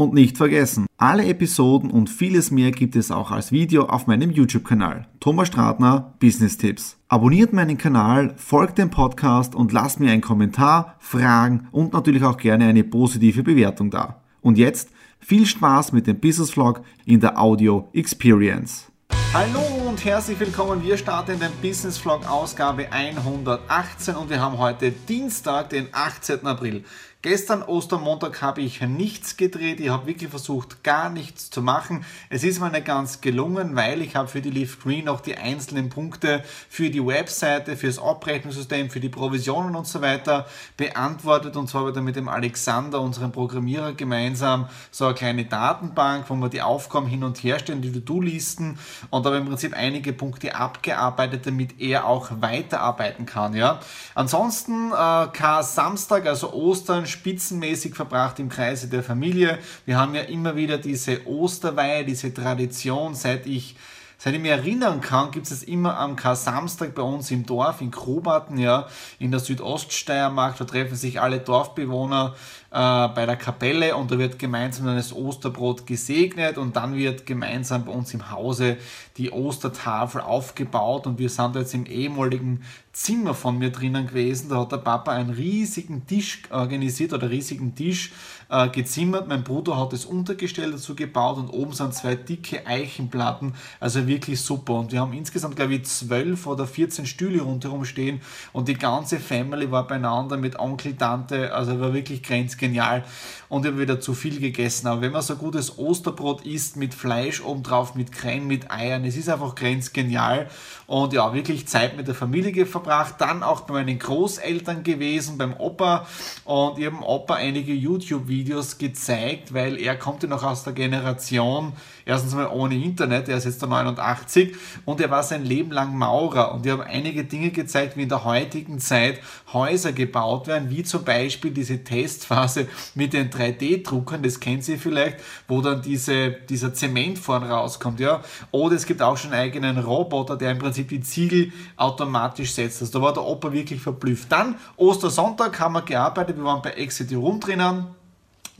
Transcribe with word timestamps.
Und 0.00 0.14
nicht 0.14 0.38
vergessen, 0.38 0.86
alle 0.96 1.26
Episoden 1.26 1.90
und 1.90 2.08
vieles 2.08 2.50
mehr 2.50 2.70
gibt 2.70 2.96
es 2.96 3.10
auch 3.10 3.30
als 3.30 3.52
Video 3.52 3.84
auf 3.84 4.06
meinem 4.06 4.30
YouTube-Kanal. 4.30 5.06
Thomas 5.20 5.48
Stratner, 5.48 6.14
Business 6.18 6.56
Tipps. 6.56 6.96
Abonniert 7.08 7.52
meinen 7.52 7.76
Kanal, 7.76 8.32
folgt 8.38 8.78
dem 8.78 8.88
Podcast 8.88 9.54
und 9.54 9.72
lasst 9.72 10.00
mir 10.00 10.10
einen 10.10 10.22
Kommentar, 10.22 10.96
Fragen 11.00 11.68
und 11.70 11.92
natürlich 11.92 12.24
auch 12.24 12.38
gerne 12.38 12.64
eine 12.64 12.82
positive 12.82 13.42
Bewertung 13.42 13.90
da. 13.90 14.22
Und 14.40 14.56
jetzt 14.56 14.88
viel 15.18 15.44
Spaß 15.44 15.92
mit 15.92 16.06
dem 16.06 16.18
Business 16.18 16.52
Vlog 16.52 16.80
in 17.04 17.20
der 17.20 17.38
Audio 17.38 17.90
Experience. 17.92 18.90
Hallo 19.34 19.60
und 19.86 20.04
herzlich 20.04 20.40
willkommen. 20.40 20.82
Wir 20.82 20.96
starten 20.96 21.38
den 21.38 21.52
Business 21.62 21.98
Vlog 21.98 22.28
Ausgabe 22.28 22.90
118 22.90 24.16
und 24.16 24.30
wir 24.30 24.40
haben 24.40 24.56
heute 24.56 24.90
Dienstag, 24.90 25.68
den 25.68 25.88
18. 25.92 26.46
April. 26.46 26.84
Gestern 27.22 27.62
Ostermontag 27.62 28.40
habe 28.40 28.62
ich 28.62 28.80
nichts 28.80 29.36
gedreht. 29.36 29.78
Ich 29.78 29.90
habe 29.90 30.06
wirklich 30.06 30.30
versucht, 30.30 30.82
gar 30.82 31.10
nichts 31.10 31.50
zu 31.50 31.60
machen. 31.60 32.02
Es 32.30 32.44
ist 32.44 32.60
mir 32.60 32.70
nicht 32.70 32.86
ganz 32.86 33.20
gelungen, 33.20 33.76
weil 33.76 34.00
ich 34.00 34.16
habe 34.16 34.26
für 34.26 34.40
die 34.40 34.48
Leaf 34.48 34.82
Green 34.82 35.06
auch 35.06 35.20
die 35.20 35.36
einzelnen 35.36 35.90
Punkte 35.90 36.42
für 36.70 36.88
die 36.88 37.06
Webseite, 37.06 37.76
für 37.76 37.88
das 37.88 37.98
Abrechnungssystem, 37.98 38.88
für 38.88 39.00
die 39.00 39.10
Provisionen 39.10 39.76
und 39.76 39.86
so 39.86 40.00
weiter 40.00 40.46
beantwortet. 40.78 41.58
Und 41.58 41.68
zwar 41.68 41.86
wieder 41.88 42.00
mit 42.00 42.16
dem 42.16 42.26
Alexander, 42.26 43.02
unserem 43.02 43.32
Programmierer, 43.32 43.92
gemeinsam 43.92 44.70
so 44.90 45.04
eine 45.04 45.14
kleine 45.14 45.44
Datenbank, 45.44 46.24
wo 46.30 46.36
wir 46.36 46.48
die 46.48 46.62
Aufgaben 46.62 47.06
hin 47.06 47.22
und 47.22 47.36
her 47.44 47.58
stellen, 47.58 47.82
die 47.82 47.92
To-Do-Listen 47.92 48.78
und 49.10 49.26
habe 49.26 49.36
im 49.36 49.44
Prinzip 49.44 49.74
einige 49.74 50.14
Punkte 50.14 50.54
abgearbeitet, 50.54 51.44
damit 51.44 51.82
er 51.82 52.06
auch 52.06 52.30
weiterarbeiten 52.40 53.26
kann. 53.26 53.52
Ja. 53.52 53.80
Ansonsten 54.14 54.90
äh, 54.90 55.26
K 55.34 55.62
Samstag, 55.62 56.24
also 56.24 56.54
Ostern, 56.54 57.09
spitzenmäßig 57.10 57.94
verbracht 57.94 58.38
im 58.38 58.48
Kreise 58.48 58.88
der 58.88 59.02
Familie. 59.02 59.58
Wir 59.84 59.98
haben 59.98 60.14
ja 60.14 60.22
immer 60.22 60.56
wieder 60.56 60.78
diese 60.78 61.26
Osterweihe, 61.26 62.04
diese 62.04 62.32
Tradition, 62.32 63.14
seit 63.14 63.46
ich 63.46 63.76
Seit 64.22 64.34
ich 64.34 64.40
mich 64.40 64.50
erinnern 64.50 65.00
kann, 65.00 65.30
gibt 65.30 65.50
es 65.50 65.62
immer 65.62 65.96
am 65.96 66.14
Kar-Samstag 66.14 66.94
bei 66.94 67.00
uns 67.00 67.30
im 67.30 67.46
Dorf, 67.46 67.80
in 67.80 67.90
Krobaten, 67.90 68.58
ja, 68.58 68.86
in 69.18 69.30
der 69.30 69.40
Südoststeiermark. 69.40 70.58
Da 70.58 70.66
treffen 70.66 70.94
sich 70.94 71.22
alle 71.22 71.38
Dorfbewohner 71.38 72.34
bei 72.70 73.26
der 73.26 73.36
Kapelle 73.36 73.96
und 73.96 74.12
da 74.12 74.18
wird 74.18 74.38
gemeinsam 74.38 74.86
das 74.86 75.12
Osterbrot 75.12 75.88
gesegnet 75.88 76.56
und 76.56 76.76
dann 76.76 76.94
wird 76.94 77.26
gemeinsam 77.26 77.84
bei 77.84 77.90
uns 77.90 78.14
im 78.14 78.30
Hause 78.30 78.76
die 79.16 79.32
Ostertafel 79.32 80.20
aufgebaut 80.20 81.06
und 81.06 81.18
wir 81.18 81.28
sind 81.28 81.56
jetzt 81.56 81.74
im 81.74 81.84
ehemaligen 81.84 82.62
Zimmer 82.92 83.34
von 83.34 83.58
mir 83.58 83.70
drinnen 83.70 84.08
gewesen. 84.08 84.48
Da 84.48 84.60
hat 84.60 84.72
der 84.72 84.78
Papa 84.78 85.12
einen 85.12 85.30
riesigen 85.30 86.06
Tisch 86.06 86.42
organisiert 86.50 87.12
oder 87.12 87.30
riesigen 87.30 87.74
Tisch 87.74 88.12
äh, 88.48 88.68
gezimmert. 88.68 89.28
Mein 89.28 89.44
Bruder 89.44 89.78
hat 89.78 89.92
das 89.92 90.04
Untergestell 90.04 90.72
dazu 90.72 90.96
gebaut 90.96 91.38
und 91.38 91.50
oben 91.50 91.72
sind 91.72 91.94
zwei 91.94 92.16
dicke 92.16 92.66
Eichenplatten. 92.66 93.54
Also 93.78 94.08
wirklich 94.08 94.40
super. 94.40 94.74
Und 94.74 94.90
wir 94.90 95.00
haben 95.00 95.12
insgesamt, 95.12 95.54
glaube 95.54 95.74
ich, 95.74 95.84
zwölf 95.84 96.48
oder 96.48 96.66
14 96.66 97.06
Stühle 97.06 97.42
rundherum 97.42 97.84
stehen 97.84 98.20
und 98.52 98.66
die 98.66 98.74
ganze 98.74 99.20
Family 99.20 99.70
war 99.70 99.86
beieinander 99.86 100.36
mit 100.36 100.58
Onkel, 100.58 100.96
Tante. 100.96 101.54
Also 101.54 101.78
war 101.78 101.94
wirklich 101.94 102.24
grenzgenial. 102.60 103.04
Und 103.48 103.64
ich 103.64 103.72
habe 103.72 103.80
wieder 103.80 104.00
zu 104.00 104.14
viel 104.14 104.38
gegessen. 104.38 104.86
Aber 104.86 105.00
wenn 105.00 105.10
man 105.10 105.22
so 105.22 105.34
gutes 105.34 105.76
Osterbrot 105.76 106.46
isst 106.46 106.76
mit 106.76 106.94
Fleisch 106.94 107.42
obendrauf, 107.42 107.96
mit 107.96 108.12
Creme, 108.12 108.46
mit 108.46 108.70
Eiern, 108.70 109.04
es 109.04 109.16
ist 109.16 109.28
einfach 109.28 109.56
grenzgenial. 109.56 110.48
Und 110.86 111.12
ja, 111.12 111.34
wirklich 111.34 111.66
Zeit 111.66 111.96
mit 111.96 112.06
der 112.06 112.14
Familie 112.14 112.64
verbracht. 112.66 113.16
Dann 113.18 113.42
auch 113.42 113.62
bei 113.62 113.74
meinen 113.74 113.98
Großeltern 113.98 114.84
gewesen, 114.84 115.36
beim 115.36 115.54
Opa. 115.54 116.06
Und 116.44 116.78
ich 116.78 116.86
habe 116.86 117.04
Opa 117.04 117.34
einige 117.34 117.72
YouTube-Videos 117.72 118.78
gezeigt, 118.78 119.52
weil 119.52 119.78
er 119.78 119.96
kommt 119.96 120.22
ja 120.22 120.28
noch 120.28 120.44
aus 120.44 120.62
der 120.62 120.72
Generation, 120.72 121.72
erstens 122.04 122.34
mal 122.34 122.48
ohne 122.48 122.76
Internet, 122.76 123.28
er 123.28 123.36
ist 123.36 123.44
jetzt 123.44 123.62
der 123.62 123.68
89 123.68 124.54
und 124.84 125.00
er 125.00 125.10
war 125.10 125.22
sein 125.22 125.44
Leben 125.44 125.70
lang 125.70 125.96
Maurer. 125.96 126.54
Und 126.54 126.66
ich 126.66 126.72
habe 126.72 126.84
einige 126.84 127.24
Dinge 127.24 127.50
gezeigt, 127.50 127.96
wie 127.96 128.02
in 128.02 128.08
der 128.08 128.24
heutigen 128.24 128.78
Zeit 128.78 129.20
Häuser 129.52 129.92
gebaut 129.92 130.46
werden, 130.46 130.70
wie 130.70 130.82
zum 130.82 131.04
Beispiel 131.04 131.50
diese 131.50 131.82
Testphase 131.84 132.49
mit 132.94 133.12
den 133.12 133.30
3D-Druckern, 133.30 134.22
das 134.22 134.40
kennen 134.40 134.62
Sie 134.62 134.78
vielleicht, 134.78 135.18
wo 135.48 135.60
dann 135.60 135.82
diese, 135.82 136.30
dieser 136.48 136.74
Zement 136.74 137.18
vorn 137.18 137.42
rauskommt, 137.42 138.00
ja. 138.00 138.22
Oder 138.50 138.76
es 138.76 138.86
gibt 138.86 139.02
auch 139.02 139.16
schon 139.16 139.32
einen 139.32 139.42
eigenen 139.42 139.78
Roboter, 139.78 140.36
der 140.36 140.52
im 140.52 140.58
Prinzip 140.58 140.88
die 140.88 141.00
Ziegel 141.00 141.52
automatisch 141.76 142.52
setzt. 142.52 142.80
Also 142.82 142.98
da 142.98 143.04
war 143.04 143.12
der 143.12 143.24
Opa 143.24 143.52
wirklich 143.52 143.80
verblüfft. 143.80 144.30
Dann 144.32 144.56
Ostersonntag 144.76 145.58
haben 145.60 145.74
wir 145.74 145.82
gearbeitet, 145.82 146.36
wir 146.36 146.44
waren 146.44 146.62
bei 146.62 146.70
Exit 146.70 147.12
Room 147.12 147.40
drinnen 147.40 147.99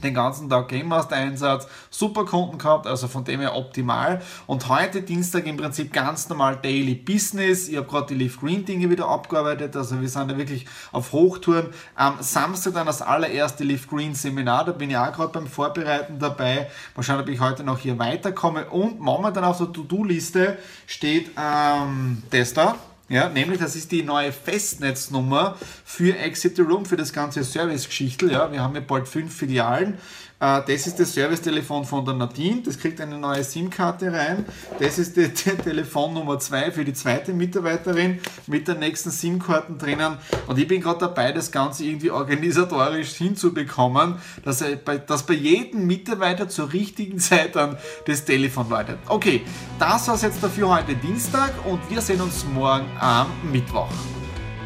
den 0.03 0.15
ganzen 0.15 0.49
Tag 0.49 0.69
Game 0.69 0.89
Master 0.89 1.17
Einsatz, 1.17 1.67
super 1.91 2.25
Kunden 2.25 2.59
gehabt, 2.59 2.87
also 2.87 3.09
von 3.09 3.25
dem 3.25 3.41
her 3.41 3.57
optimal. 3.57 4.21
Und 4.47 4.69
heute 4.69 5.03
Dienstag 5.03 5.47
im 5.47 5.57
Prinzip 5.57 5.93
ganz 5.93 6.29
normal 6.29 6.59
Daily 6.63 6.95
Business. 6.95 7.69
Ich 7.69 7.77
habe 7.77 7.87
gerade 7.87 8.07
die 8.09 8.15
Leaf 8.15 8.41
Green 8.41 8.65
Dinge 8.65 8.91
wieder 8.91 9.09
abgearbeitet, 9.09 9.77
also 9.77 10.01
wir 10.01 10.09
sind 10.09 10.31
da 10.31 10.37
wirklich 10.37 10.67
auf 10.93 11.13
Hochtouren. 11.13 11.69
Am 11.95 12.17
Samstag 12.21 12.75
dann 12.75 12.87
das 12.87 13.03
allererste 13.03 13.65
Leaf 13.65 13.89
Green 13.89 14.15
Seminar, 14.15 14.65
da 14.65 14.73
bin 14.73 14.91
ich 14.91 14.97
auch 14.97 15.13
gerade 15.13 15.33
beim 15.33 15.47
Vorbereiten 15.47 16.19
dabei. 16.19 16.69
Mal 16.97 17.03
schauen, 17.03 17.21
ob 17.21 17.29
ich 17.29 17.41
heute 17.41 17.65
noch 17.65 17.79
hier 17.79 17.99
weiterkomme. 17.99 18.67
Und 18.67 19.01
momentan 19.01 19.45
auf 19.45 19.59
der 19.59 19.73
To-Do-Liste 19.73 20.59
steht 20.87 21.31
ähm, 21.37 22.23
das 22.31 22.55
da. 22.55 22.77
Ja, 23.11 23.29
nämlich 23.29 23.59
das 23.59 23.75
ist 23.75 23.91
die 23.91 24.05
neue 24.05 24.31
Festnetznummer 24.31 25.59
für 25.85 26.17
Exit 26.17 26.55
the 26.55 26.63
Room, 26.63 26.87
für 26.87 26.97
das 26.97 27.13
ganze 27.13 27.43
Service-Geschichtel. 27.43 28.31
Ja, 28.31 28.53
wir 28.53 28.63
haben 28.63 28.77
ja 28.77 28.81
bald 28.81 29.09
fünf 29.09 29.37
Filialen 29.37 29.99
das 30.41 30.87
ist 30.87 30.99
das 30.99 31.13
Servicetelefon 31.13 31.85
von 31.85 32.05
der 32.05 32.15
Nadine, 32.15 32.63
das 32.63 32.79
kriegt 32.79 33.01
eine 33.01 33.19
neue 33.19 33.45
SIM-Karte 33.45 34.11
rein. 34.11 34.47
Das 34.79 34.99
ist 34.99 35.17
die, 35.17 35.29
die 35.29 35.51
Telefonnummer 35.51 36.39
2 36.39 36.73
für 36.73 36.85
die 36.85 36.95
zweite 36.95 37.35
Mitarbeiterin 37.35 38.21
mit 38.47 38.67
der 38.67 38.77
nächsten 38.77 39.11
SIM-Karten 39.11 39.77
drinnen. 39.77 40.17
Und 40.47 40.59
ich 40.59 40.67
bin 40.67 40.81
gerade 40.81 41.01
dabei, 41.01 41.33
das 41.33 41.53
Ganze 41.53 41.85
irgendwie 41.85 42.11
organisatorisch 42.11 43.13
hinzubekommen, 43.13 44.17
dass, 44.43 44.65
bei, 44.85 44.97
dass 44.97 45.27
bei 45.27 45.35
jedem 45.35 45.87
Mitarbeiter 45.87 46.49
zur 46.49 46.73
richtigen 46.73 47.19
Zeit 47.19 47.57
dann 47.57 47.77
das 48.07 48.25
Telefon 48.25 48.71
läutet. 48.71 48.99
Okay, 49.09 49.43
das 49.79 50.09
war 50.09 50.15
es 50.15 50.23
jetzt 50.23 50.43
dafür 50.43 50.71
heute 50.71 50.95
Dienstag 50.95 51.53
und 51.67 51.81
wir 51.91 52.01
sehen 52.01 52.21
uns 52.21 52.47
morgen 52.47 52.87
am 52.99 53.27
Mittwoch. 53.53 53.89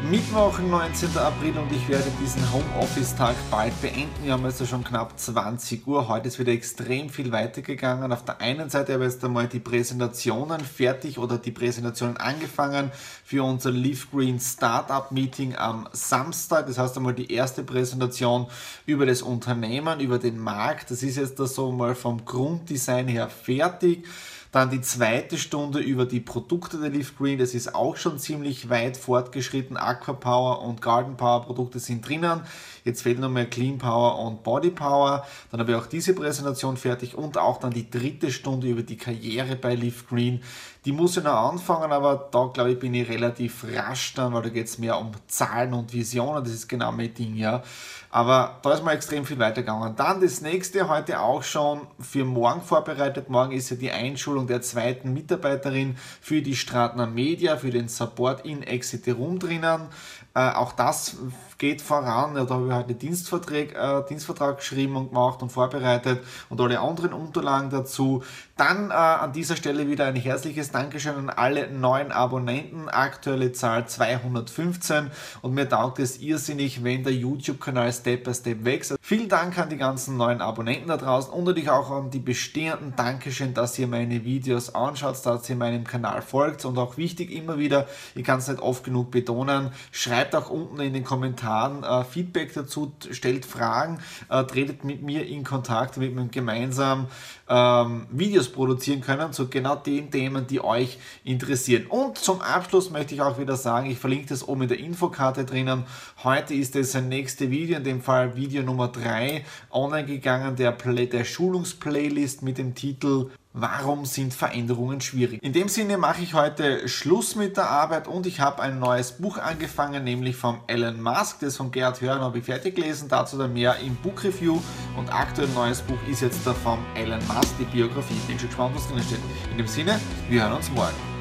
Mittwoch, 0.03 0.59
19. 0.59 1.17
April 1.17 1.57
und 1.57 1.71
ich 1.71 1.87
werde 1.89 2.11
diesen 2.21 2.41
Homeoffice-Tag 2.51 3.33
bald 3.49 3.81
beenden. 3.81 4.11
Wir 4.23 4.33
haben 4.33 4.45
jetzt 4.45 4.67
schon 4.67 4.83
knapp 4.83 5.17
20 5.17 5.87
Uhr. 5.87 6.07
Heute 6.09 6.27
ist 6.27 6.37
wieder 6.37 6.51
extrem 6.51 7.09
viel 7.09 7.31
weitergegangen. 7.31 8.11
Auf 8.11 8.23
der 8.23 8.39
einen 8.39 8.69
Seite 8.69 8.93
habe 8.93 9.05
ich 9.05 9.13
jetzt 9.13 9.23
einmal 9.23 9.47
die 9.47 9.59
Präsentationen 9.59 10.59
fertig 10.59 11.17
oder 11.17 11.37
die 11.37 11.51
Präsentationen 11.51 12.17
angefangen 12.17 12.91
für 13.23 13.43
unser 13.43 13.71
Leaf 13.71 14.11
Green 14.11 14.39
Startup 14.39 15.11
Meeting 15.11 15.55
am 15.55 15.87
Samstag. 15.93 16.67
Das 16.67 16.77
heißt 16.77 16.97
einmal 16.97 17.13
die 17.13 17.31
erste 17.31 17.63
Präsentation 17.63 18.47
über 18.85 19.05
das 19.05 19.21
Unternehmen, 19.21 20.01
über 20.01 20.19
den 20.19 20.37
Markt. 20.37 20.91
Das 20.91 21.01
ist 21.01 21.15
jetzt 21.15 21.37
so 21.37 21.71
mal 21.71 21.95
vom 21.95 22.25
Grunddesign 22.25 23.07
her 23.07 23.29
fertig. 23.29 24.05
Dann 24.55 24.69
die 24.69 24.79
zweite 24.79 25.37
Stunde 25.37 25.79
über 25.79 26.05
die 26.05 26.21
Produkte 26.21 26.77
der 26.77 26.89
Leaf 26.89 27.17
Green. 27.17 27.37
Das 27.37 27.53
ist 27.53 27.75
auch 27.75 27.97
schon 27.97 28.17
ziemlich 28.19 28.69
weit 28.69 28.95
fortgeschritten. 28.95 29.75
Aqua 29.75 30.13
Power 30.13 30.61
und 30.61 30.81
Garden 30.81 31.17
Power 31.17 31.41
Produkte 31.41 31.79
sind 31.79 32.07
drinnen. 32.07 32.39
Jetzt 32.85 33.01
fehlt 33.01 33.17
noch 33.17 33.29
mehr 33.29 33.47
Clean 33.47 33.79
Power 33.79 34.19
und 34.19 34.43
Body 34.43 34.69
Power. 34.69 35.25
Dann 35.49 35.59
habe 35.59 35.71
ich 35.71 35.77
auch 35.77 35.87
diese 35.87 36.13
Präsentation 36.13 36.77
fertig 36.77 37.15
und 37.15 37.35
auch 37.35 37.59
dann 37.59 37.71
die 37.71 37.89
dritte 37.89 38.31
Stunde 38.31 38.67
über 38.67 38.83
die 38.83 38.95
Karriere 38.95 39.55
bei 39.55 39.73
Leaf 39.73 40.07
Green. 40.07 40.43
Die 40.85 40.91
muss 40.91 41.17
ich 41.17 41.23
noch 41.23 41.33
anfangen, 41.33 41.91
aber 41.91 42.29
da 42.31 42.45
glaube 42.53 42.73
ich 42.73 42.79
bin 42.79 42.93
ich 42.93 43.09
relativ 43.09 43.65
rasch 43.73 44.13
dann, 44.13 44.33
weil 44.33 44.43
da 44.43 44.49
geht 44.49 44.67
es 44.67 44.77
mehr 44.77 44.99
um 44.99 45.13
Zahlen 45.25 45.73
und 45.73 45.93
Visionen. 45.93 46.43
Das 46.43 46.53
ist 46.53 46.67
genau 46.67 46.91
mein 46.91 47.11
Ding, 47.11 47.35
ja. 47.35 47.63
Aber 48.11 48.59
da 48.61 48.71
ist 48.71 48.83
mal 48.83 48.93
extrem 48.93 49.25
viel 49.25 49.39
weitergegangen. 49.39 49.95
Dann 49.95 50.21
das 50.21 50.41
nächste 50.41 50.87
heute 50.87 51.19
auch 51.19 51.41
schon 51.41 51.81
für 51.99 52.23
morgen 52.23 52.61
vorbereitet. 52.61 53.31
Morgen 53.31 53.51
ist 53.51 53.71
ja 53.71 53.77
die 53.77 53.89
Einschulung 53.89 54.45
der 54.45 54.61
zweiten 54.61 55.11
Mitarbeiterin 55.11 55.97
für 56.21 56.43
die 56.43 56.55
Stratner 56.55 57.07
Media, 57.07 57.57
für 57.57 57.71
den 57.71 57.87
Support 57.87 58.45
in 58.45 58.61
Exit 58.61 59.07
Room 59.07 59.39
drinnen. 59.39 59.87
Äh, 60.35 60.51
auch 60.51 60.73
das 60.73 61.15
geht 61.57 61.81
voran. 61.81 62.35
Ja, 62.35 62.43
da 62.43 62.55
habe 62.55 62.67
ich 62.67 62.73
halt 62.73 62.89
einen 62.89 62.99
Dienstvertrag, 62.99 63.73
äh, 63.73 64.05
Dienstvertrag 64.09 64.57
geschrieben 64.57 64.97
und 64.97 65.09
gemacht 65.09 65.41
und 65.41 65.49
vorbereitet 65.49 66.21
und 66.49 66.59
alle 66.59 66.79
anderen 66.79 67.13
Unterlagen 67.13 67.69
dazu. 67.69 68.21
Dann 68.57 68.89
äh, 68.89 68.93
an 68.93 69.33
dieser 69.33 69.57
Stelle 69.57 69.89
wieder 69.89 70.05
ein 70.05 70.15
herzliches 70.15 70.71
Dankeschön 70.71 71.13
an 71.15 71.29
alle 71.29 71.69
neuen 71.69 72.13
Abonnenten. 72.13 72.87
Aktuelle 72.87 73.51
Zahl 73.51 73.85
215 73.85 75.11
und 75.41 75.53
mir 75.53 75.67
taugt 75.67 75.99
es 75.99 76.19
irrsinnig, 76.19 76.81
wenn 76.81 77.03
der 77.03 77.11
YouTube-Kanal 77.11 77.91
Step 77.91 78.23
by 78.23 78.33
Step 78.33 78.63
wächst. 78.63 78.95
Vielen 79.01 79.27
Dank 79.27 79.57
an 79.57 79.67
die 79.67 79.75
ganzen 79.75 80.15
neuen 80.15 80.39
Abonnenten 80.39 80.87
da 80.87 80.95
draußen 80.95 81.33
und 81.33 81.43
natürlich 81.43 81.69
auch 81.69 81.91
an 81.91 82.11
die 82.11 82.19
bestehenden. 82.19 82.93
Dankeschön, 82.95 83.53
dass 83.53 83.77
ihr 83.77 83.87
meine 83.87 84.23
Videos 84.23 84.73
anschaut, 84.73 85.17
dass 85.25 85.49
ihr 85.49 85.57
meinem 85.57 85.83
Kanal 85.83 86.21
folgt 86.21 86.63
und 86.63 86.77
auch 86.77 86.95
wichtig 86.95 87.31
immer 87.31 87.57
wieder, 87.57 87.89
ich 88.15 88.23
kann 88.23 88.39
es 88.39 88.47
nicht 88.47 88.61
oft 88.61 88.85
genug 88.85 89.11
betonen, 89.11 89.71
schreibt 89.91 90.33
auch 90.33 90.49
unten 90.49 90.79
in 90.79 90.93
den 90.93 91.03
Kommentaren 91.03 91.83
äh, 91.83 92.05
Feedback 92.05 92.53
dazu, 92.53 92.93
stellt 93.11 93.45
Fragen, 93.45 93.99
äh, 94.29 94.45
tretet 94.45 94.85
mit 94.85 95.01
mir 95.01 95.27
in 95.27 95.43
Kontakt, 95.43 95.97
damit 95.97 96.15
wir 96.15 96.25
gemeinsam 96.29 97.07
ähm, 97.47 98.07
Videos 98.11 98.49
produzieren 98.49 99.01
können 99.01 99.31
zu 99.33 99.47
genau 99.47 99.75
den 99.75 100.09
Themen, 100.09 100.47
die 100.47 100.63
euch 100.63 100.97
interessieren. 101.23 101.85
Und 101.87 102.17
zum 102.17 102.41
Abschluss 102.41 102.89
möchte 102.89 103.15
ich 103.15 103.21
auch 103.21 103.39
wieder 103.39 103.55
sagen, 103.55 103.89
ich 103.89 103.99
verlinke 103.99 104.27
das 104.27 104.47
oben 104.47 104.63
in 104.63 104.69
der 104.69 104.79
Infokarte 104.79 105.45
drinnen. 105.45 105.83
Heute 106.23 106.53
ist 106.53 106.75
es 106.75 106.95
ein 106.95 107.09
nächstes 107.09 107.49
Video, 107.49 107.77
in 107.77 107.83
dem 107.83 108.01
Fall 108.01 108.35
Video 108.35 108.63
Nummer 108.63 108.87
3, 108.87 109.45
online 109.71 110.07
gegangen, 110.07 110.55
der, 110.55 110.71
Play 110.71 111.07
der 111.07 111.23
Schulungsplaylist 111.23 112.41
mit 112.41 112.57
dem 112.57 112.73
Titel 112.73 113.29
Warum 113.57 114.03
sind 114.03 114.33
Veränderungen 114.33 114.99
schwierig? 114.99 115.41
In 115.41 115.53
dem 115.53 115.69
Sinne 115.69 115.97
mache 115.97 116.21
ich 116.21 116.33
heute 116.33 116.89
Schluss 116.89 117.37
mit 117.37 117.55
der 117.55 117.69
Arbeit 117.69 118.05
und 118.05 118.25
ich 118.25 118.41
habe 118.41 118.61
ein 118.61 118.79
neues 118.79 119.13
Buch 119.13 119.37
angefangen, 119.37 120.03
nämlich 120.03 120.35
vom 120.35 120.59
Elon 120.67 121.01
Musk, 121.01 121.39
das 121.39 121.55
von 121.55 121.71
Gerhard 121.71 122.01
Hörn 122.01 122.19
habe 122.19 122.39
ich 122.39 122.43
fertig 122.43 122.75
gelesen, 122.75 123.07
dazu 123.07 123.37
dann 123.37 123.53
mehr 123.53 123.77
im 123.79 123.95
Book 123.95 124.25
Review 124.25 124.59
und 124.97 125.07
aktuell 125.07 125.47
neues 125.55 125.81
Buch 125.81 125.95
ist 126.11 126.21
jetzt 126.21 126.45
der 126.45 126.53
vom 126.53 126.79
Elon 126.95 127.25
Musk, 127.27 127.55
die 127.57 127.63
Biografie. 127.63 128.15
Bin 128.27 128.37
schon 128.37 128.49
gespannt, 128.49 128.75
was 128.75 128.89
drin 128.89 129.01
steht. 129.01 129.19
In 129.51 129.57
dem 129.57 129.67
Sinne, 129.67 130.01
wir 130.27 130.43
hören 130.43 130.57
uns 130.57 130.69
morgen. 130.71 131.14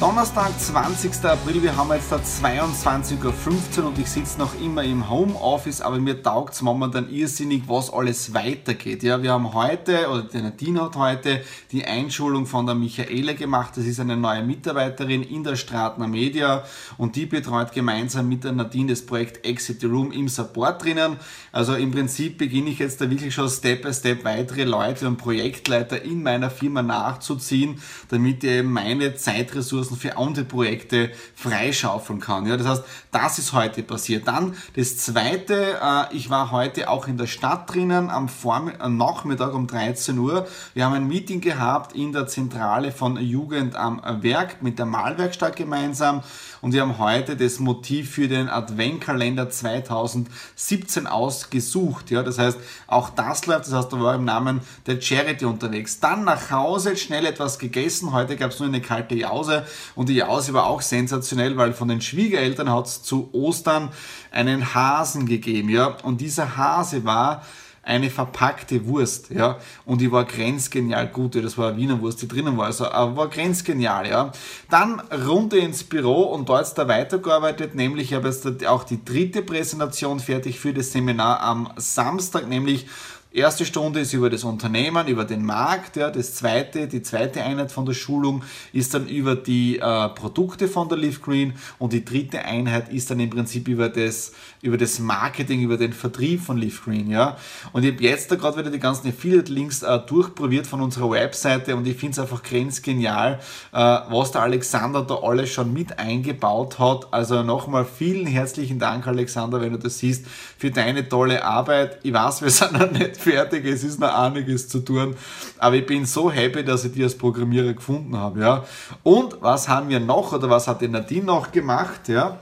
Donnerstag, 0.00 0.58
20. 0.58 1.24
April, 1.24 1.62
wir 1.62 1.76
haben 1.76 1.92
jetzt 1.92 2.10
da 2.10 2.16
22.15 2.16 3.78
Uhr 3.78 3.86
und 3.86 3.98
ich 3.98 4.08
sitze 4.08 4.40
noch 4.40 4.60
immer 4.60 4.82
im 4.82 5.08
Homeoffice, 5.08 5.80
aber 5.80 5.98
mir 5.98 6.20
taugt 6.20 6.54
es 6.54 6.62
momentan 6.62 7.08
irrsinnig, 7.08 7.62
was 7.68 7.92
alles 7.92 8.34
weitergeht. 8.34 9.04
Ja, 9.04 9.22
wir 9.22 9.30
haben 9.30 9.54
heute, 9.54 10.08
oder 10.10 10.24
die 10.24 10.42
Nadine 10.42 10.82
hat 10.82 10.96
heute 10.96 11.42
die 11.70 11.84
Einschulung 11.84 12.46
von 12.46 12.66
der 12.66 12.74
Michaela 12.74 13.34
gemacht. 13.34 13.76
Das 13.76 13.84
ist 13.84 14.00
eine 14.00 14.16
neue 14.16 14.42
Mitarbeiterin 14.42 15.22
in 15.22 15.44
der 15.44 15.54
Stratner 15.54 16.08
Media 16.08 16.64
und 16.98 17.14
die 17.14 17.26
betreut 17.26 17.72
gemeinsam 17.72 18.28
mit 18.28 18.42
der 18.42 18.52
Nadine 18.52 18.90
das 18.90 19.06
Projekt 19.06 19.46
Exit 19.46 19.80
the 19.80 19.86
Room 19.86 20.10
im 20.10 20.28
Support 20.28 20.82
drinnen. 20.84 21.18
Also 21.52 21.76
im 21.76 21.92
Prinzip 21.92 22.36
beginne 22.36 22.70
ich 22.70 22.80
jetzt 22.80 23.00
da 23.00 23.08
wirklich 23.08 23.32
schon 23.32 23.48
Step 23.48 23.82
by 23.82 23.94
Step 23.94 24.24
weitere 24.24 24.64
Leute 24.64 25.06
und 25.06 25.18
Projektleiter 25.18 26.02
in 26.02 26.24
meiner 26.24 26.50
Firma 26.50 26.82
nachzuziehen, 26.82 27.80
damit 28.08 28.42
ich 28.42 28.50
eben 28.50 28.72
meine 28.72 29.14
Zeitressourcen 29.14 29.83
Ressourcen 29.84 29.96
für 29.96 30.16
andere 30.16 30.44
Projekte 30.44 31.10
freischaufeln 31.34 32.20
kann. 32.20 32.46
Ja, 32.46 32.56
das 32.56 32.66
heißt, 32.66 32.84
das 33.12 33.38
ist 33.38 33.52
heute 33.52 33.82
passiert. 33.82 34.26
Dann 34.26 34.56
das 34.76 34.96
zweite, 34.96 35.78
äh, 35.80 36.16
ich 36.16 36.30
war 36.30 36.50
heute 36.50 36.88
auch 36.88 37.06
in 37.06 37.18
der 37.18 37.26
Stadt 37.26 37.72
drinnen 37.72 38.10
am 38.10 38.28
Vormittag, 38.28 38.86
äh, 38.86 38.88
Nachmittag 38.88 39.54
um 39.54 39.66
13 39.66 40.18
Uhr. 40.18 40.46
Wir 40.74 40.84
haben 40.84 40.94
ein 40.94 41.06
Meeting 41.06 41.40
gehabt 41.40 41.94
in 41.94 42.12
der 42.12 42.26
Zentrale 42.26 42.92
von 42.92 43.16
Jugend 43.16 43.76
am 43.76 44.00
Werk 44.22 44.62
mit 44.62 44.78
der 44.78 44.86
Malwerkstatt 44.86 45.56
gemeinsam 45.56 46.22
und 46.64 46.72
wir 46.72 46.80
haben 46.80 46.96
heute 46.96 47.36
das 47.36 47.58
Motiv 47.58 48.12
für 48.12 48.26
den 48.26 48.48
Adventkalender 48.48 49.50
2017 49.50 51.06
ausgesucht. 51.06 52.10
Ja, 52.10 52.22
das 52.22 52.38
heißt, 52.38 52.58
auch 52.86 53.10
das 53.10 53.44
läuft, 53.44 53.66
das 53.66 53.74
heißt, 53.74 53.92
da 53.92 54.00
war 54.00 54.14
im 54.14 54.24
Namen 54.24 54.62
der 54.86 54.98
Charity 54.98 55.44
unterwegs. 55.44 56.00
Dann 56.00 56.24
nach 56.24 56.50
Hause, 56.50 56.96
schnell 56.96 57.26
etwas 57.26 57.58
gegessen. 57.58 58.12
Heute 58.12 58.36
gab 58.36 58.52
es 58.52 58.60
nur 58.60 58.68
eine 58.68 58.80
kalte 58.80 59.14
Jause 59.14 59.66
und 59.94 60.08
die 60.08 60.16
Jause 60.16 60.52
war 60.52 60.66
auch 60.66 60.82
sensationell, 60.82 61.56
weil 61.56 61.72
von 61.72 61.88
den 61.88 62.00
Schwiegereltern 62.00 62.70
hat 62.70 62.86
es 62.86 63.02
zu 63.02 63.30
Ostern 63.32 63.90
einen 64.30 64.74
Hasen 64.74 65.26
gegeben. 65.26 65.68
Ja, 65.68 65.96
und 66.02 66.20
dieser 66.20 66.56
Hase 66.56 67.04
war 67.04 67.42
eine 67.84 68.10
verpackte 68.10 68.86
Wurst, 68.86 69.30
ja, 69.30 69.58
und 69.84 70.00
die 70.00 70.10
war 70.10 70.24
grenzgenial 70.24 71.08
gut, 71.08 71.34
das 71.34 71.58
war 71.58 71.68
eine 71.68 71.76
Wiener 71.76 72.00
Wurst, 72.00 72.22
die 72.22 72.28
drinnen 72.28 72.56
war, 72.56 72.66
also 72.66 72.90
aber 72.90 73.16
war 73.16 73.28
grenzgenial, 73.28 74.08
ja. 74.08 74.32
Dann 74.70 75.00
runter 75.26 75.58
ins 75.58 75.84
Büro 75.84 76.22
und 76.22 76.48
dort 76.48 76.76
da 76.78 76.88
weitergearbeitet, 76.88 77.74
nämlich 77.74 78.10
ich 78.10 78.14
habe 78.14 78.28
jetzt 78.28 78.66
auch 78.66 78.84
die 78.84 79.04
dritte 79.04 79.42
Präsentation 79.42 80.20
fertig 80.20 80.58
für 80.60 80.72
das 80.72 80.92
Seminar 80.92 81.40
am 81.40 81.70
Samstag, 81.76 82.48
nämlich 82.48 82.86
Erste 83.34 83.66
Stunde 83.66 83.98
ist 83.98 84.12
über 84.12 84.30
das 84.30 84.44
Unternehmen, 84.44 85.08
über 85.08 85.24
den 85.24 85.44
Markt. 85.44 85.96
Ja. 85.96 86.08
Das 86.08 86.36
zweite, 86.36 86.86
die 86.86 87.02
zweite 87.02 87.42
Einheit 87.42 87.72
von 87.72 87.84
der 87.84 87.92
Schulung 87.92 88.44
ist 88.72 88.94
dann 88.94 89.08
über 89.08 89.34
die 89.34 89.80
äh, 89.80 90.08
Produkte 90.10 90.68
von 90.68 90.88
der 90.88 90.98
Leaf 90.98 91.20
Green 91.20 91.54
und 91.80 91.92
die 91.92 92.04
dritte 92.04 92.44
Einheit 92.44 92.90
ist 92.92 93.10
dann 93.10 93.18
im 93.18 93.30
Prinzip 93.30 93.66
über 93.66 93.88
das, 93.88 94.34
über 94.62 94.78
das 94.78 95.00
Marketing, 95.00 95.62
über 95.62 95.76
den 95.76 95.92
Vertrieb 95.92 96.42
von 96.42 96.58
Leaf 96.58 96.84
Green. 96.84 97.10
Ja. 97.10 97.36
Und 97.72 97.84
ich 97.84 97.94
habe 97.94 98.04
jetzt 98.04 98.30
da 98.30 98.36
gerade 98.36 98.56
wieder 98.56 98.70
die 98.70 98.78
ganzen 98.78 99.08
Affiliate-Links 99.08 99.82
äh, 99.82 99.98
durchprobiert 100.06 100.68
von 100.68 100.80
unserer 100.80 101.10
Webseite 101.10 101.74
und 101.74 101.88
ich 101.88 101.96
finde 101.96 102.12
es 102.12 102.18
einfach 102.20 102.44
grenzgenial, 102.44 103.40
äh, 103.72 103.76
was 103.76 104.30
der 104.30 104.42
Alexander 104.42 105.02
da 105.02 105.16
alles 105.16 105.50
schon 105.50 105.72
mit 105.72 105.98
eingebaut 105.98 106.78
hat. 106.78 107.12
Also 107.12 107.42
nochmal 107.42 107.84
vielen 107.84 108.28
herzlichen 108.28 108.78
Dank, 108.78 109.08
Alexander, 109.08 109.60
wenn 109.60 109.72
du 109.72 109.78
das 109.80 109.98
siehst, 109.98 110.24
für 110.56 110.70
deine 110.70 111.08
tolle 111.08 111.44
Arbeit. 111.44 111.98
Ich 112.04 112.12
weiß, 112.12 112.40
wir 112.40 112.50
sind 112.50 112.74
noch 112.74 112.92
nicht 112.92 113.23
fertig, 113.24 113.64
es 113.66 113.82
ist 113.82 113.98
noch 113.98 114.14
einiges 114.14 114.68
zu 114.68 114.80
tun. 114.80 115.16
Aber 115.58 115.76
ich 115.76 115.86
bin 115.86 116.06
so 116.06 116.30
happy, 116.30 116.64
dass 116.64 116.84
ich 116.84 116.92
die 116.92 117.02
als 117.02 117.16
Programmierer 117.16 117.72
gefunden 117.72 118.16
habe. 118.16 118.40
Ja. 118.40 118.64
Und 119.02 119.40
was 119.40 119.68
haben 119.68 119.88
wir 119.88 120.00
noch 120.00 120.32
oder 120.32 120.48
was 120.48 120.68
hat 120.68 120.80
die 120.80 120.88
Nadine 120.88 121.24
noch 121.24 121.50
gemacht? 121.50 122.08
Ja. 122.08 122.38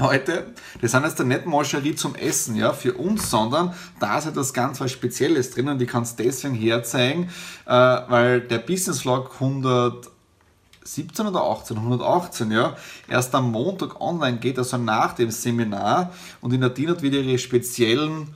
Heute, 0.00 0.46
das 0.80 0.90
sind 0.90 1.04
jetzt 1.04 1.22
nicht 1.22 1.46
Moscherie 1.46 1.94
zum 1.94 2.14
Essen, 2.14 2.56
ja, 2.56 2.72
für 2.72 2.94
uns, 2.94 3.30
sondern 3.30 3.74
da 4.00 4.18
ist 4.18 4.26
etwas 4.26 4.52
ganz 4.52 4.80
was 4.80 4.90
Spezielles 4.90 5.50
drin 5.50 5.68
und 5.68 5.80
ich 5.80 5.88
kann 5.88 6.02
es 6.02 6.16
deswegen 6.16 6.54
herzeigen, 6.54 7.28
äh, 7.66 7.70
weil 7.70 8.40
der 8.40 8.58
Business 8.58 9.02
Vlog 9.02 9.30
117 9.34 11.26
oder 11.26 11.42
18, 11.42 11.76
118, 11.76 12.50
ja, 12.50 12.74
erst 13.06 13.34
am 13.34 13.52
Montag 13.52 14.00
online 14.00 14.38
geht, 14.38 14.58
also 14.58 14.78
nach 14.78 15.12
dem 15.12 15.30
Seminar 15.30 16.10
und 16.40 16.52
die 16.52 16.58
Nadine 16.58 16.92
hat 16.92 17.02
wieder 17.02 17.20
ihre 17.20 17.38
speziellen 17.38 18.34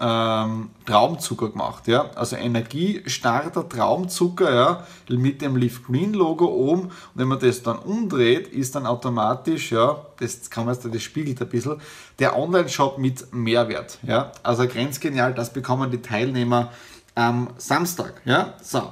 ähm, 0.00 0.70
Traumzucker 0.86 1.50
gemacht, 1.50 1.86
ja. 1.86 2.10
Also 2.14 2.36
Energiestarter 2.36 3.68
Traumzucker, 3.68 4.54
ja, 4.54 4.86
mit 5.08 5.42
dem 5.42 5.56
Leaf 5.56 5.84
Green 5.86 6.14
Logo 6.14 6.46
oben. 6.46 6.84
Und 6.84 6.92
wenn 7.14 7.28
man 7.28 7.38
das 7.38 7.62
dann 7.62 7.78
umdreht, 7.78 8.48
ist 8.48 8.74
dann 8.74 8.86
automatisch, 8.86 9.72
ja, 9.72 10.04
das 10.18 10.48
kann 10.48 10.64
man 10.64 10.74
jetzt, 10.74 10.92
das 10.92 11.02
spiegelt 11.02 11.40
ein 11.40 11.48
bisschen, 11.48 11.80
der 12.18 12.38
Online-Shop 12.38 12.98
mit 12.98 13.32
Mehrwert, 13.32 13.98
ja. 14.02 14.32
Also 14.42 14.66
grenzgenial, 14.66 15.34
das 15.34 15.52
bekommen 15.52 15.90
die 15.90 16.02
Teilnehmer 16.02 16.70
am 17.14 17.48
Samstag, 17.58 18.22
ja. 18.24 18.54
So. 18.62 18.90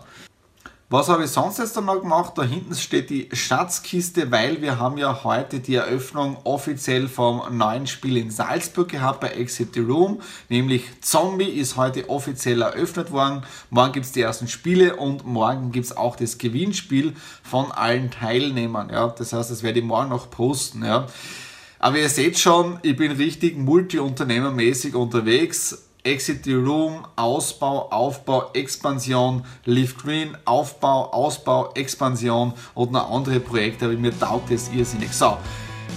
Was 0.90 1.10
habe 1.10 1.24
ich 1.24 1.30
sonst 1.30 1.58
jetzt 1.58 1.78
noch 1.78 2.00
gemacht? 2.00 2.32
Da 2.36 2.44
hinten 2.44 2.74
steht 2.74 3.10
die 3.10 3.28
Schatzkiste, 3.30 4.30
weil 4.30 4.62
wir 4.62 4.78
haben 4.78 4.96
ja 4.96 5.22
heute 5.22 5.60
die 5.60 5.74
Eröffnung 5.74 6.38
offiziell 6.44 7.08
vom 7.08 7.42
neuen 7.58 7.86
Spiel 7.86 8.16
in 8.16 8.30
Salzburg 8.30 8.88
gehabt 8.88 9.20
bei 9.20 9.28
Exit 9.28 9.74
the 9.74 9.80
Room, 9.80 10.22
nämlich 10.48 10.84
Zombie 11.02 11.50
ist 11.50 11.76
heute 11.76 12.08
offiziell 12.08 12.62
eröffnet 12.62 13.12
worden. 13.12 13.42
Morgen 13.68 13.92
gibt 13.92 14.06
es 14.06 14.12
die 14.12 14.22
ersten 14.22 14.48
Spiele 14.48 14.96
und 14.96 15.26
morgen 15.26 15.72
gibt 15.72 15.84
es 15.84 15.94
auch 15.94 16.16
das 16.16 16.38
Gewinnspiel 16.38 17.12
von 17.42 17.70
allen 17.70 18.10
Teilnehmern. 18.10 18.88
Ja? 18.88 19.08
Das 19.08 19.34
heißt, 19.34 19.50
das 19.50 19.62
werde 19.62 19.80
ich 19.80 19.84
morgen 19.84 20.08
noch 20.08 20.30
posten. 20.30 20.82
Ja? 20.82 21.06
Aber 21.78 21.98
ihr 21.98 22.08
seht 22.08 22.38
schon, 22.38 22.78
ich 22.80 22.96
bin 22.96 23.12
richtig 23.12 23.58
multi-unternehmermäßig 23.58 24.94
unterwegs 24.94 25.87
Exit 26.04 26.44
the 26.44 26.54
Room, 26.54 27.06
Ausbau, 27.16 27.88
Aufbau, 27.90 28.50
Expansion, 28.54 29.44
Leaf 29.64 29.96
Green, 29.98 30.36
Aufbau, 30.44 31.12
Ausbau, 31.12 31.72
Expansion 31.74 32.52
und 32.74 32.92
noch 32.92 33.10
andere 33.10 33.40
Projekte, 33.40 33.86
aber 33.86 33.94
mir 33.94 34.18
taugt 34.18 34.50
es 34.50 34.70
irrsinnig. 34.72 35.12
So, 35.12 35.36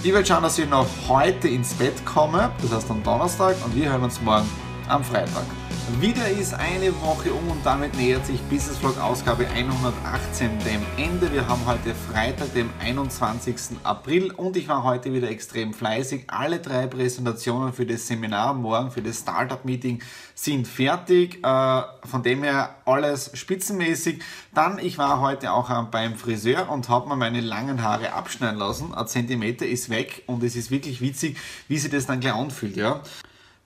ich 0.02 0.12
werde 0.12 0.26
schauen, 0.26 0.42
dass 0.42 0.58
ich 0.58 0.68
noch 0.68 0.86
heute 1.08 1.48
ins 1.48 1.74
Bett 1.74 2.04
komme, 2.04 2.50
das 2.60 2.72
heißt 2.72 2.90
am 2.90 3.02
Donnerstag, 3.02 3.56
und 3.64 3.74
wir 3.74 3.90
hören 3.90 4.02
uns 4.02 4.20
morgen 4.20 4.48
am 4.88 5.04
Freitag. 5.04 5.61
Wieder 6.00 6.28
ist 6.28 6.54
eine 6.54 6.92
Woche 7.00 7.32
um 7.32 7.50
und 7.50 7.64
damit 7.64 7.96
nähert 7.96 8.26
sich 8.26 8.40
Business 8.42 8.78
Vlog 8.78 8.98
Ausgabe 8.98 9.46
118 9.46 10.58
dem 10.60 10.82
Ende. 10.96 11.32
Wir 11.32 11.46
haben 11.46 11.64
heute 11.66 11.94
Freitag, 11.94 12.54
dem 12.54 12.70
21. 12.80 13.78
April 13.84 14.32
und 14.32 14.56
ich 14.56 14.68
war 14.68 14.82
heute 14.82 15.12
wieder 15.12 15.30
extrem 15.30 15.74
fleißig. 15.74 16.24
Alle 16.28 16.58
drei 16.58 16.86
Präsentationen 16.86 17.72
für 17.72 17.86
das 17.86 18.06
Seminar 18.06 18.54
morgen, 18.54 18.90
für 18.90 19.02
das 19.02 19.18
Startup 19.18 19.64
Meeting 19.64 20.02
sind 20.34 20.66
fertig. 20.66 21.44
Äh, 21.44 21.82
von 22.04 22.22
dem 22.22 22.42
her 22.42 22.76
alles 22.84 23.30
spitzenmäßig. 23.34 24.22
Dann, 24.54 24.78
ich 24.78 24.98
war 24.98 25.20
heute 25.20 25.52
auch 25.52 25.70
beim 25.84 26.16
Friseur 26.16 26.68
und 26.70 26.88
habe 26.88 27.08
mir 27.08 27.16
meine 27.16 27.40
langen 27.40 27.82
Haare 27.82 28.12
abschneiden 28.12 28.58
lassen. 28.58 28.94
Ein 28.94 29.06
Zentimeter 29.06 29.66
ist 29.66 29.90
weg 29.90 30.22
und 30.26 30.42
es 30.42 30.56
ist 30.56 30.70
wirklich 30.70 31.00
witzig, 31.00 31.36
wie 31.68 31.78
sich 31.78 31.90
das 31.90 32.06
dann 32.06 32.20
gleich 32.20 32.34
anfühlt. 32.34 32.76
Ja. 32.76 33.02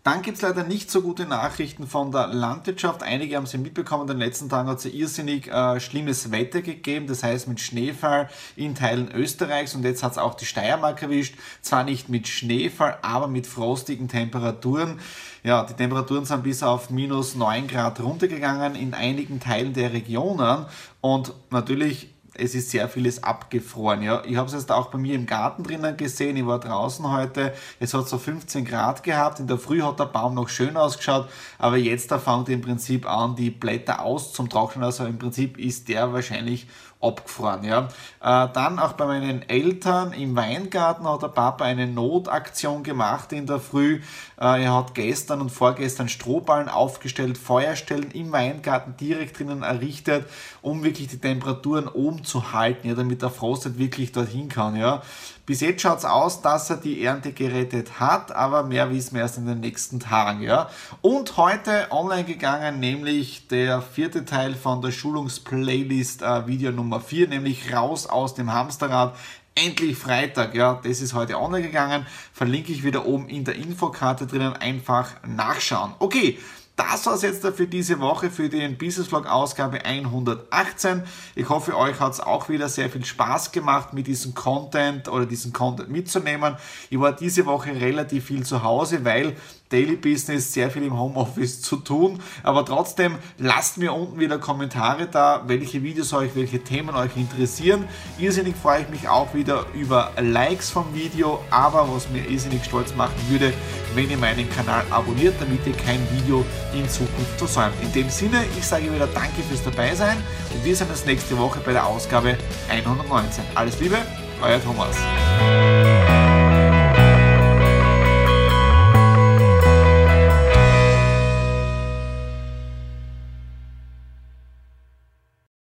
Dann 0.07 0.23
gibt 0.23 0.37
es 0.37 0.43
leider 0.43 0.63
nicht 0.63 0.89
so 0.89 1.03
gute 1.03 1.27
Nachrichten 1.27 1.89
von 1.89 2.13
der 2.13 2.29
Landwirtschaft. 2.29 3.03
Einige 3.03 3.35
haben 3.35 3.47
sie 3.47 3.59
mitbekommen, 3.59 4.03
in 4.03 4.07
den 4.07 4.19
letzten 4.19 4.49
Tagen 4.49 4.69
hat 4.69 4.79
es 4.79 4.85
irrsinnig 4.85 5.49
äh, 5.49 5.81
schlimmes 5.81 6.31
Wetter 6.31 6.63
gegeben, 6.63 7.09
das 7.09 7.25
heißt 7.25 7.49
mit 7.49 7.59
Schneefall 7.59 8.31
in 8.55 8.77
Teilen 8.77 9.11
Österreichs 9.13 9.75
und 9.75 9.83
jetzt 9.83 10.05
hat 10.05 10.13
es 10.13 10.19
auch 10.19 10.35
die 10.35 10.45
Steiermark 10.45 11.03
erwischt. 11.03 11.35
Zwar 11.61 11.83
nicht 11.83 12.09
mit 12.09 12.29
Schneefall, 12.29 12.99
aber 13.03 13.27
mit 13.27 13.49
frostigen 13.49 14.07
Temperaturen. 14.07 15.01
Ja, 15.43 15.65
die 15.65 15.75
Temperaturen 15.75 16.25
sind 16.25 16.45
bis 16.45 16.63
auf 16.63 16.89
minus 16.89 17.35
9 17.35 17.67
Grad 17.67 17.99
runtergegangen 17.99 18.77
in 18.77 18.95
einigen 18.95 19.41
Teilen 19.41 19.73
der 19.73 19.93
Regionen 19.93 20.67
und 21.01 21.33
natürlich 21.51 22.15
es 22.39 22.55
ist 22.55 22.71
sehr 22.71 22.89
vieles 22.89 23.23
abgefroren. 23.23 24.03
Ja. 24.03 24.23
Ich 24.25 24.37
habe 24.37 24.49
es 24.49 24.55
jetzt 24.55 24.71
auch 24.71 24.87
bei 24.87 24.99
mir 24.99 25.15
im 25.15 25.27
Garten 25.27 25.63
drinnen 25.63 25.97
gesehen. 25.97 26.37
Ich 26.37 26.47
war 26.47 26.61
draußen 26.61 27.11
heute. 27.11 27.55
Es 27.81 27.95
hat 27.95 28.09
so 28.09 28.19
15 28.19 28.65
Grad 28.65 29.03
gehabt. 29.03 29.41
In 29.41 29.47
der 29.47 29.59
Früh 29.59 29.83
hat 29.83 29.99
der 29.99 30.07
Baum 30.07 30.35
noch 30.35 30.49
schön 30.49 30.77
ausgeschaut, 30.77 31.29
aber 31.59 31.77
jetzt 31.77 32.13
fängt 32.13 32.49
im 32.49 32.61
Prinzip 32.61 33.09
an, 33.09 33.37
die 33.37 33.51
Blätter 33.51 34.03
aus 34.03 34.33
zum 34.33 34.49
Trocknen. 34.49 34.85
Also 34.85 35.05
im 35.05 35.19
Prinzip 35.19 35.59
ist 35.59 35.89
der 35.89 36.13
wahrscheinlich 36.13 36.67
abgefahren. 37.01 37.65
Ja. 37.65 37.89
Äh, 38.21 38.49
dann 38.53 38.79
auch 38.79 38.95
bei 38.95 39.07
meinen 39.07 39.49
Eltern 39.49 40.13
im 40.13 40.35
Weingarten 40.35 41.07
hat 41.07 41.23
der 41.23 41.29
Papa 41.29 41.65
eine 41.65 41.87
Notaktion 41.87 42.83
gemacht 42.83 43.33
in 43.33 43.47
der 43.47 43.61
Früh. 43.61 44.01
Äh, 44.41 44.65
er 44.65 44.75
hat 44.75 44.95
gestern 44.95 45.41
und 45.41 45.51
vorgestern 45.51 46.09
Strohballen 46.09 46.69
aufgestellt, 46.69 47.39
Feuerstellen 47.39 48.11
im 48.13 48.33
Weingarten 48.33 48.97
direkt 48.97 49.39
drinnen 49.39 49.63
errichtet, 49.63 50.27
um 50.63 50.85
wirklich 50.85 51.09
die 51.09 51.19
Temperaturen 51.19 51.89
oben 51.89 52.25
zu 52.27 52.53
halten, 52.53 52.89
ja, 52.89 52.95
damit 52.95 53.23
der 53.23 53.31
Frost 53.31 53.67
nicht 53.67 53.79
wirklich 53.79 54.13
dorthin 54.13 54.49
kann. 54.49 54.77
Ja. 54.77 55.03
Bis 55.47 55.61
jetzt 55.61 55.81
schaut 55.81 55.99
es 55.99 56.05
aus, 56.05 56.43
dass 56.43 56.69
er 56.71 56.77
die 56.77 57.03
Ernte 57.05 57.33
gerettet 57.33 58.01
hat, 58.01 58.33
aber 58.33 58.65
mehr 58.65 58.91
wissen 58.91 59.15
wir 59.15 59.23
erst 59.23 59.39
in 59.39 59.47
den 59.47 59.61
nächsten 59.61 60.01
Tagen. 60.01 60.43
Ja. 60.43 60.69
Und 61.03 61.37
heute 61.37 61.87
online 61.91 62.25
gegangen, 62.25 62.81
nämlich 62.81 63.47
der 63.49 63.81
vierte 63.81 64.25
Teil 64.25 64.55
von 64.55 64.83
der 64.83 64.91
Schulungsplaylist 64.91 66.23
äh, 66.23 66.47
Video 66.47 66.73
Nummer 66.73 67.01
4, 67.01 67.29
nämlich 67.29 67.73
raus 67.73 68.07
aus 68.07 68.35
dem 68.35 68.53
Hamsterrad 68.53 69.15
endlich 69.57 69.97
Freitag, 69.97 70.55
ja, 70.55 70.79
das 70.85 71.01
ist 71.01 71.15
heute 71.15 71.41
online 71.41 71.67
gegangen, 71.67 72.07
verlinke 72.33 72.73
ich 72.73 72.85
wieder 72.85 73.07
oben 73.07 73.29
in 73.29 73.45
der 73.45 73.57
Infokarte 73.57 74.27
drinnen, 74.27 74.53
einfach 74.53 75.13
nachschauen. 75.27 75.95
Okay, 75.99 76.39
das 76.77 77.07
war 77.07 77.15
es 77.15 77.23
jetzt 77.23 77.47
für 77.47 77.67
diese 77.67 78.01
Woche 78.01 78.31
für 78.31 78.51
den 78.51 78.77
Business 78.77 79.09
Vlog 79.09 79.27
Ausgabe 79.27 79.85
118. 79.85 81.03
Ich 81.35 81.49
hoffe, 81.49 81.75
euch 81.75 81.99
hat 82.01 82.13
es 82.13 82.21
auch 82.21 82.51
wieder 82.51 82.69
sehr 82.69 82.91
viel 82.91 83.05
Spaß 83.05 83.51
gemacht, 83.53 83.95
mit 83.95 84.07
diesem 84.07 84.35
Content 84.35 85.09
oder 85.09 85.25
diesen 85.25 85.55
Content 85.55 85.89
mitzunehmen. 85.89 86.57
Ich 86.91 87.01
war 87.01 87.13
diese 87.13 87.47
Woche 87.47 87.71
relativ 87.71 88.27
viel 88.27 88.45
zu 88.45 88.63
Hause, 88.63 89.07
weil 89.07 89.37
Daily 89.71 89.97
Business, 89.97 90.53
sehr 90.53 90.71
viel 90.71 90.85
im 90.85 90.99
Homeoffice 90.99 91.61
zu 91.63 91.77
tun. 91.77 92.21
Aber 92.43 92.65
trotzdem 92.65 93.17
lasst 93.39 93.79
mir 93.79 93.93
unten 93.93 94.21
wieder 94.21 94.39
Kommentare 94.39 95.07
da, 95.07 95.45
welche 95.47 95.83
Videos 95.83 96.13
euch, 96.13 96.37
welche 96.37 96.63
Themen 96.63 96.95
euch 96.95 97.17
interessieren. 97.17 97.85
Irrsinnig 98.19 98.55
freue 98.55 98.83
ich 98.83 98.89
mich 98.91 99.09
auch 99.09 99.35
wieder 99.35 99.67
über 99.75 100.13
Likes 100.21 100.71
vom 100.71 100.95
Video, 100.95 101.41
aber 101.51 101.89
was 101.93 102.09
mir 102.11 102.29
irrsinnig 102.29 102.65
stolz 102.65 102.95
machen 102.95 103.17
würde, 103.29 103.53
wenn 103.97 104.11
ihr 104.11 104.19
meinen 104.19 104.49
Kanal 104.51 104.85
abonniert, 104.91 105.35
damit 105.41 105.67
ihr 105.67 105.73
kein 105.73 106.01
Video 106.13 106.45
in 106.75 106.89
Zukunft 106.89 107.39
versäumt. 107.39 107.75
In 107.83 107.93
dem 107.93 108.11
Sinne, 108.11 108.45
ich 108.57 108.65
sage 108.65 108.93
wieder 108.95 109.07
Danke 109.09 109.43
fürs 109.49 109.65
Dabeisein 109.65 110.19
und 110.55 110.65
wir 110.65 110.77
sehen 110.77 110.91
uns 110.91 111.05
nächste 111.07 111.37
Woche 111.39 111.61
bei 111.65 111.73
der 111.73 111.87
Ausgabe 111.87 112.37
119. 112.69 113.43
Alles 113.55 113.81
Liebe, 113.81 113.97
euer 114.43 114.63
Thomas. 114.63 114.97